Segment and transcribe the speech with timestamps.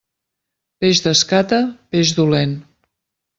[0.85, 1.59] Peix d'escata,
[1.93, 2.57] peix dolent.